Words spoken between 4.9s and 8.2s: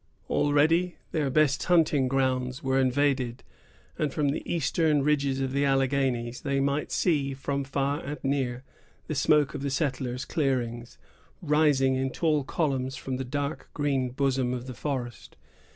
ridges of the Alleghanies they might see, from far and